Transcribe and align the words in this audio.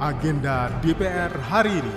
agenda 0.00 0.72
DPR 0.80 1.28
hari 1.44 1.76
ini. 1.76 1.96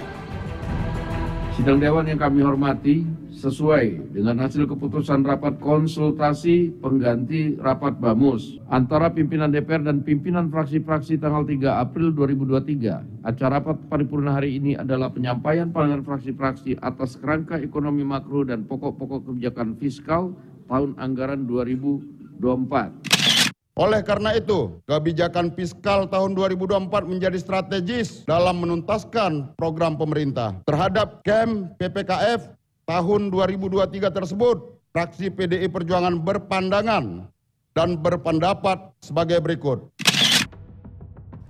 Sidang 1.56 1.80
Dewan 1.80 2.04
yang 2.04 2.20
kami 2.20 2.44
hormati, 2.44 3.08
sesuai 3.32 4.11
dengan 4.11 4.43
hasil 4.43 4.68
keputusan 4.68 5.24
rapat 5.24 5.56
konsultasi 5.64 6.72
pengganti 6.84 7.56
rapat 7.59 7.95
BAMUS 8.00 8.59
antara 8.68 9.07
pimpinan 9.07 9.52
DPR 9.52 9.88
dan 9.88 10.04
pimpinan 10.04 10.52
fraksi-fraksi 10.52 11.16
tanggal 11.16 11.47
3 11.47 11.79
April 11.79 12.11
2023. 12.11 13.23
Acara 13.23 13.63
rapat 13.63 13.79
paripurna 13.88 14.35
hari 14.35 14.59
ini 14.59 14.75
adalah 14.75 15.07
penyampaian 15.07 15.71
pandangan 15.71 16.04
fraksi-fraksi 16.04 16.83
atas 16.83 17.15
kerangka 17.20 17.55
ekonomi 17.59 18.04
makro 18.04 18.43
dan 18.43 18.67
pokok-pokok 18.67 19.31
kebijakan 19.31 19.79
fiskal 19.79 20.35
tahun 20.67 20.99
anggaran 20.99 21.47
2024. 21.47 23.12
Oleh 23.73 24.05
karena 24.05 24.37
itu, 24.37 24.77
kebijakan 24.85 25.49
fiskal 25.57 26.05
tahun 26.05 26.37
2024 26.37 26.93
menjadi 27.09 27.41
strategis 27.41 28.21
dalam 28.29 28.61
menuntaskan 28.61 29.57
program 29.57 29.97
pemerintah. 29.97 30.61
Terhadap 30.69 31.25
KEM 31.25 31.73
PPKF 31.81 32.54
tahun 32.86 33.34
2023 33.34 34.14
tersebut, 34.14 34.78
fraksi 34.94 35.34
PDI 35.34 35.73
Perjuangan 35.73 36.22
berpandangan 36.22 37.26
dan 37.73 37.98
berpendapat 37.98 38.94
sebagai 39.02 39.41
berikut. 39.41 39.90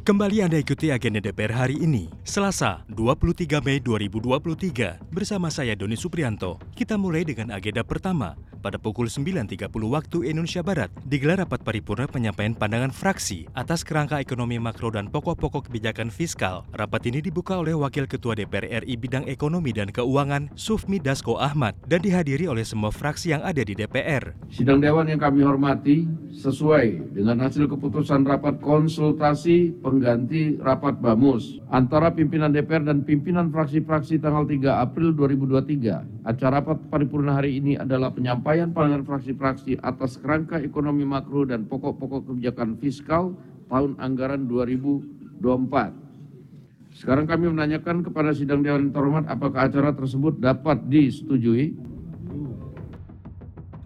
Kembali 0.07 0.47
Anda 0.47 0.63
ikuti 0.63 0.95
agenda 0.95 1.19
DPR 1.19 1.51
hari 1.51 1.75
ini, 1.79 2.07
Selasa 2.23 2.87
23 2.87 3.59
Mei 3.67 3.83
2023 3.83 5.11
bersama 5.11 5.51
saya 5.51 5.75
Doni 5.75 5.99
Suprianto. 5.99 6.55
Kita 6.71 6.95
mulai 6.95 7.27
dengan 7.27 7.51
agenda 7.51 7.83
pertama. 7.83 8.35
Pada 8.63 8.79
pukul 8.79 9.11
9.30 9.11 9.67
waktu 9.91 10.31
Indonesia 10.31 10.63
Barat, 10.63 10.87
digelar 11.03 11.43
rapat 11.43 11.67
paripurna 11.67 12.07
penyampaian 12.07 12.55
pandangan 12.55 12.95
fraksi 12.95 13.43
atas 13.51 13.83
kerangka 13.83 14.23
ekonomi 14.23 14.55
makro 14.55 14.87
dan 14.87 15.11
pokok-pokok 15.11 15.67
kebijakan 15.67 16.07
fiskal. 16.07 16.63
Rapat 16.71 17.11
ini 17.11 17.19
dibuka 17.19 17.59
oleh 17.59 17.75
Wakil 17.75 18.07
Ketua 18.07 18.39
DPR 18.39 18.87
RI 18.87 18.95
Bidang 18.95 19.27
Ekonomi 19.27 19.75
dan 19.75 19.91
Keuangan, 19.91 20.47
Sufmi 20.55 20.95
Dasko 20.95 21.35
Ahmad, 21.35 21.75
dan 21.91 22.07
dihadiri 22.07 22.47
oleh 22.47 22.63
semua 22.63 22.95
fraksi 22.95 23.35
yang 23.35 23.43
ada 23.43 23.59
di 23.67 23.75
DPR. 23.75 24.31
Sidang 24.47 24.79
Dewan 24.79 25.11
yang 25.11 25.19
kami 25.19 25.43
hormati, 25.43 26.07
sesuai 26.31 27.13
dengan 27.19 27.43
hasil 27.43 27.67
keputusan 27.67 28.23
rapat 28.23 28.63
konsultasi 28.63 29.75
pengganti 29.83 30.55
rapat 30.63 31.03
BAMUS 31.03 31.59
antara 31.67 32.15
pimpinan 32.15 32.55
DPR 32.55 32.87
dan 32.87 33.03
pimpinan 33.03 33.51
fraksi-fraksi 33.51 34.23
tanggal 34.23 34.47
3 34.47 34.87
April 34.87 35.11
2023. 35.13 36.23
Acara 36.23 36.63
rapat 36.63 36.79
paripurna 36.87 37.35
hari 37.35 37.59
ini 37.59 37.75
adalah 37.75 38.07
penyampaian 38.13 38.52
pandangan 38.73 39.03
fraksi-fraksi 39.09 39.81
atas 39.81 40.21
kerangka 40.21 40.61
ekonomi 40.61 41.01
makro 41.01 41.49
dan 41.49 41.65
pokok-pokok 41.65 42.29
kebijakan 42.29 42.77
fiskal 42.77 43.33
tahun 43.73 43.97
anggaran 43.97 44.45
2024. 44.45 45.41
Sekarang 46.93 47.25
kami 47.25 47.49
menanyakan 47.49 48.05
kepada 48.05 48.29
sidang 48.37 48.61
Dewan 48.61 48.93
Terhormat 48.93 49.25
apakah 49.25 49.65
acara 49.65 49.89
tersebut 49.97 50.37
dapat 50.37 50.77
disetujui. 50.85 51.73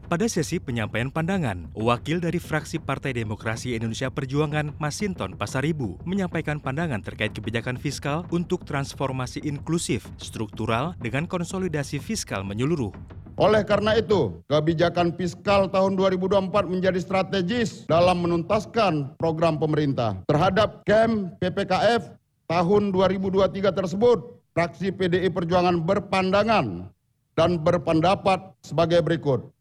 Pada 0.08 0.24
sesi 0.32 0.56
penyampaian 0.56 1.12
pandangan, 1.12 1.68
wakil 1.76 2.24
dari 2.24 2.40
fraksi 2.40 2.80
Partai 2.80 3.12
Demokrasi 3.12 3.76
Indonesia 3.76 4.08
Perjuangan, 4.08 4.72
Masinton 4.80 5.36
Pasaribu, 5.36 6.00
menyampaikan 6.08 6.64
pandangan 6.64 7.04
terkait 7.04 7.36
kebijakan 7.36 7.76
fiskal 7.76 8.24
untuk 8.32 8.64
transformasi 8.64 9.44
inklusif, 9.44 10.08
struktural, 10.16 10.96
dengan 11.04 11.28
konsolidasi 11.28 12.00
fiskal 12.00 12.48
menyeluruh. 12.48 12.96
Oleh 13.38 13.62
karena 13.62 13.94
itu, 13.94 14.42
kebijakan 14.50 15.14
fiskal 15.14 15.70
tahun 15.70 15.94
2024 15.94 16.74
menjadi 16.74 16.98
strategis 16.98 17.86
dalam 17.86 18.26
menuntaskan 18.26 19.14
program 19.14 19.62
pemerintah. 19.62 20.18
Terhadap 20.26 20.82
KEM 20.90 21.38
PPKF 21.38 22.18
tahun 22.50 22.90
2023 22.90 23.70
tersebut, 23.70 24.42
fraksi 24.58 24.90
PDI 24.90 25.30
Perjuangan 25.30 25.78
berpandangan 25.86 26.90
dan 27.38 27.62
berpendapat 27.62 28.58
sebagai 28.66 29.06
berikut. 29.06 29.54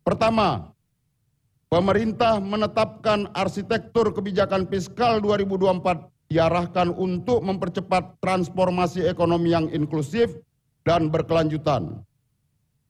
Pertama, 0.00 0.72
pemerintah 1.68 2.40
menetapkan 2.40 3.28
arsitektur 3.36 4.16
kebijakan 4.16 4.64
fiskal 4.64 5.20
2024 5.20 6.08
diarahkan 6.32 6.88
untuk 6.96 7.44
mempercepat 7.44 8.16
transformasi 8.24 9.04
ekonomi 9.04 9.52
yang 9.52 9.68
inklusif 9.68 10.40
dan 10.88 11.12
berkelanjutan. 11.12 12.00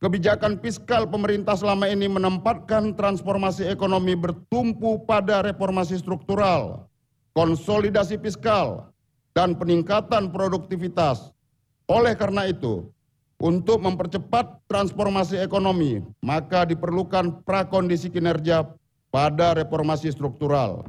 Kebijakan 0.03 0.59
fiskal 0.59 1.07
pemerintah 1.07 1.55
selama 1.55 1.87
ini 1.87 2.11
menempatkan 2.11 2.93
transformasi 2.99 3.71
ekonomi 3.71 4.19
bertumpu 4.19 5.01
pada 5.07 5.41
reformasi 5.47 5.97
struktural, 5.97 6.91
konsolidasi 7.33 8.19
fiskal, 8.19 8.91
dan 9.35 9.55
peningkatan 9.59 10.31
produktivitas. 10.35 11.31
Oleh 11.91 12.17
karena 12.19 12.49
itu, 12.49 12.91
untuk 13.39 13.83
mempercepat 13.83 14.63
transformasi 14.71 15.37
ekonomi, 15.43 16.01
maka 16.25 16.65
diperlukan 16.65 17.45
prakondisi 17.45 18.09
kinerja 18.09 18.65
pada 19.13 19.55
reformasi 19.59 20.11
struktural. 20.11 20.87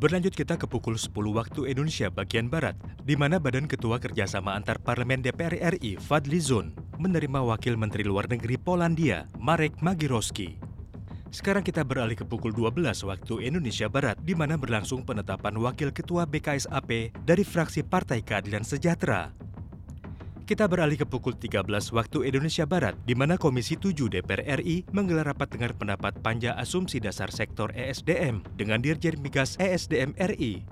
Berlanjut 0.00 0.32
kita 0.32 0.56
ke 0.56 0.64
pukul 0.64 0.96
10 0.96 1.12
waktu 1.12 1.76
Indonesia 1.76 2.08
bagian 2.08 2.48
Barat, 2.48 2.72
di 3.04 3.20
mana 3.20 3.36
Badan 3.36 3.68
Ketua 3.68 4.00
Kerjasama 4.00 4.56
Antar 4.56 4.80
Parlemen 4.80 5.20
DPR 5.20 5.76
RI 5.76 6.00
Fadli 6.00 6.40
Zon 6.40 6.72
menerima 6.96 7.44
Wakil 7.44 7.76
Menteri 7.76 8.08
Luar 8.08 8.24
Negeri 8.24 8.56
Polandia 8.56 9.28
Marek 9.36 9.84
Magirowski. 9.84 10.56
Sekarang 11.28 11.60
kita 11.60 11.84
beralih 11.84 12.16
ke 12.16 12.24
pukul 12.24 12.48
12 12.56 12.80
waktu 13.04 13.44
Indonesia 13.44 13.92
Barat, 13.92 14.16
di 14.24 14.32
mana 14.32 14.56
berlangsung 14.56 15.04
penetapan 15.04 15.52
Wakil 15.60 15.92
Ketua 15.92 16.24
BKSAP 16.24 17.12
dari 17.20 17.44
fraksi 17.44 17.84
Partai 17.84 18.24
Keadilan 18.24 18.64
Sejahtera, 18.64 19.36
kita 20.50 20.66
beralih 20.66 20.98
ke 20.98 21.06
pukul 21.06 21.38
13 21.38 21.62
waktu 21.94 22.26
Indonesia 22.26 22.66
Barat, 22.66 22.98
di 23.06 23.14
mana 23.14 23.38
Komisi 23.38 23.78
7 23.78 24.10
DPR 24.10 24.58
RI 24.58 24.82
menggelar 24.90 25.30
rapat 25.30 25.46
dengar 25.54 25.78
pendapat 25.78 26.18
panja 26.26 26.58
asumsi 26.58 26.98
dasar 26.98 27.30
sektor 27.30 27.70
ESDM 27.70 28.42
dengan 28.58 28.82
Dirjen 28.82 29.22
Migas 29.22 29.54
ESDM 29.62 30.10
RI. 30.18 30.66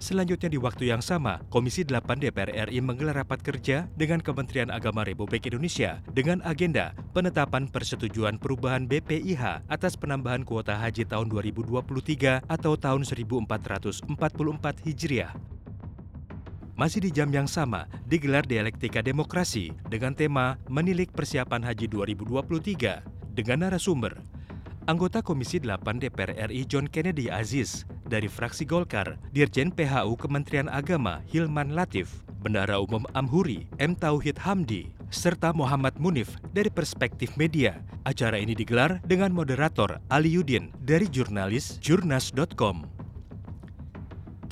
Selanjutnya 0.00 0.48
di 0.48 0.56
waktu 0.56 0.88
yang 0.88 1.04
sama, 1.04 1.44
Komisi 1.52 1.84
8 1.84 2.24
DPR 2.24 2.72
RI 2.72 2.80
menggelar 2.80 3.20
rapat 3.20 3.44
kerja 3.44 3.84
dengan 4.00 4.24
Kementerian 4.24 4.72
Agama 4.72 5.04
Republik 5.04 5.44
Indonesia 5.44 6.00
dengan 6.16 6.40
agenda 6.48 6.96
penetapan 7.12 7.68
persetujuan 7.68 8.40
perubahan 8.40 8.88
BPIH 8.88 9.68
atas 9.68 9.92
penambahan 9.92 10.40
kuota 10.40 10.80
haji 10.80 11.04
tahun 11.04 11.28
2023 11.28 12.48
atau 12.48 12.80
tahun 12.80 13.04
1444 13.04 14.08
Hijriah. 14.88 15.36
Masih 16.82 16.98
di 16.98 17.14
jam 17.14 17.30
yang 17.30 17.46
sama, 17.46 17.86
digelar 18.10 18.42
dialektika 18.42 19.06
demokrasi 19.06 19.70
dengan 19.86 20.18
tema 20.18 20.58
Menilik 20.66 21.14
Persiapan 21.14 21.62
Haji 21.62 21.86
2023 21.86 23.38
dengan 23.38 23.62
narasumber 23.62 24.18
anggota 24.90 25.22
Komisi 25.22 25.62
8 25.62 25.78
DPR 26.02 26.50
RI 26.50 26.66
John 26.66 26.90
Kennedy 26.90 27.30
Aziz 27.30 27.86
dari 28.02 28.26
fraksi 28.26 28.66
Golkar, 28.66 29.14
Dirjen 29.30 29.70
PHU 29.70 30.18
Kementerian 30.18 30.66
Agama 30.66 31.22
Hilman 31.30 31.78
Latif, 31.78 32.26
Bendara 32.42 32.82
Umum 32.82 33.06
Amhuri 33.14 33.70
M. 33.78 33.94
Tauhid 33.94 34.42
Hamdi, 34.42 34.90
serta 35.14 35.54
Muhammad 35.54 35.94
Munif 36.02 36.34
dari 36.50 36.66
Perspektif 36.66 37.38
Media. 37.38 37.78
Acara 38.02 38.42
ini 38.42 38.58
digelar 38.58 38.98
dengan 39.06 39.30
moderator 39.30 40.02
Ali 40.10 40.34
Yudin 40.34 40.74
dari 40.82 41.06
jurnalis 41.06 41.78
jurnas.com. 41.78 43.01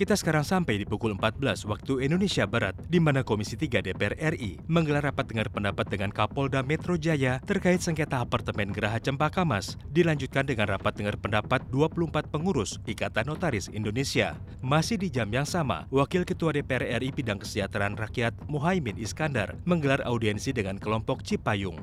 Kita 0.01 0.17
sekarang 0.17 0.49
sampai 0.49 0.81
di 0.81 0.89
pukul 0.89 1.13
14 1.13 1.69
waktu 1.69 2.09
Indonesia 2.09 2.49
Barat, 2.49 2.73
di 2.89 2.97
mana 2.97 3.21
Komisi 3.21 3.53
3 3.53 3.85
DPR 3.85 4.17
RI 4.33 4.57
menggelar 4.65 5.05
rapat 5.05 5.29
dengar 5.29 5.53
pendapat 5.53 5.93
dengan 5.93 6.09
Kapolda 6.09 6.65
Metro 6.65 6.97
Jaya 6.97 7.37
terkait 7.45 7.85
sengketa 7.85 8.25
apartemen 8.25 8.73
Geraha 8.73 8.97
Cempaka 8.97 9.45
Mas, 9.45 9.77
dilanjutkan 9.93 10.49
dengan 10.49 10.73
rapat 10.73 10.97
dengar 10.97 11.21
pendapat 11.21 11.69
24 11.69 12.33
pengurus 12.33 12.81
Ikatan 12.89 13.29
Notaris 13.29 13.69
Indonesia. 13.69 14.41
Masih 14.65 14.97
di 14.97 15.13
jam 15.13 15.29
yang 15.29 15.45
sama, 15.45 15.85
Wakil 15.93 16.25
Ketua 16.25 16.57
DPR 16.57 16.97
RI 16.97 17.13
Bidang 17.13 17.45
Kesejahteraan 17.45 18.01
Rakyat 18.01 18.33
Muhaimin 18.49 18.97
Iskandar 18.97 19.61
menggelar 19.69 20.01
audiensi 20.09 20.57
dengan 20.57 20.81
kelompok 20.81 21.21
Cipayung. 21.29 21.77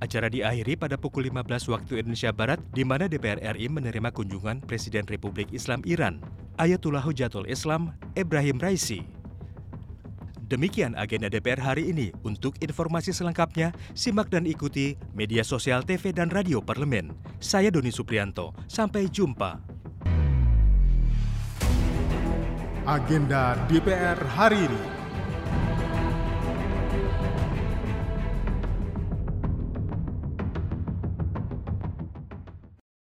Acara 0.00 0.32
diakhiri 0.32 0.80
pada 0.80 0.96
pukul 0.96 1.28
15 1.28 1.44
waktu 1.76 2.00
Indonesia 2.00 2.32
Barat, 2.32 2.62
di 2.72 2.88
mana 2.88 3.04
DPR 3.04 3.42
RI 3.52 3.68
menerima 3.68 4.16
kunjungan 4.16 4.64
Presiden 4.64 5.04
Republik 5.10 5.52
Islam 5.52 5.84
Iran, 5.84 6.24
Ayatullah 6.58 7.06
Hujatul 7.06 7.46
Islam 7.46 7.94
Ibrahim 8.18 8.58
Raisi. 8.58 9.06
Demikian 10.50 10.98
agenda 10.98 11.30
DPR 11.30 11.62
hari 11.62 11.94
ini. 11.94 12.10
Untuk 12.26 12.58
informasi 12.58 13.14
selengkapnya, 13.14 13.70
simak 13.94 14.26
dan 14.26 14.42
ikuti 14.42 14.98
media 15.14 15.46
sosial 15.46 15.86
TV 15.86 16.10
dan 16.10 16.34
radio 16.34 16.58
parlemen. 16.58 17.14
Saya 17.38 17.70
Doni 17.70 17.94
Suprianto. 17.94 18.56
Sampai 18.66 19.06
jumpa. 19.06 19.62
Agenda 22.88 23.54
DPR 23.70 24.18
hari 24.34 24.66
ini. 24.66 24.97